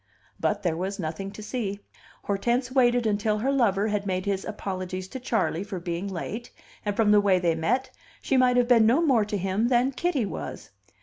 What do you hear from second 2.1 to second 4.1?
Hortense waited until her lover had